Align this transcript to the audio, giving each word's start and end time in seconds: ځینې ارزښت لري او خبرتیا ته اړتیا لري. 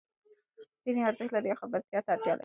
ځینې 0.83 1.01
ارزښت 1.09 1.31
لري 1.33 1.49
او 1.53 1.61
خبرتیا 1.61 1.99
ته 2.05 2.09
اړتیا 2.13 2.31
لري. 2.33 2.39